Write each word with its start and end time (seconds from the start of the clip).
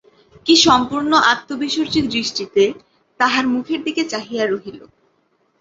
কী 0.45 0.55
সম্পূর্ণ 0.65 1.11
আত্মবিসর্জী 1.31 2.01
দৃষ্টিতে 2.07 2.63
তাঁহার 3.19 3.45
মুখের 3.47 3.79
দিকে 3.83 4.03
চাহিয়া 4.05 4.45
রহিল। 4.45 4.79